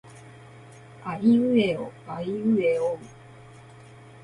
[1.03, 2.99] あいうえおあいえおう。